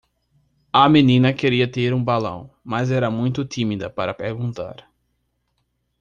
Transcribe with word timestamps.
A 0.73 0.87
menina 0.89 1.31
queria 1.31 1.71
ter 1.71 1.93
um 1.93 2.03
balão, 2.03 2.49
mas 2.63 2.89
era 2.89 3.11
muito 3.11 3.45
tímida 3.45 3.87
para 3.87 4.15
perguntar. 4.15 4.91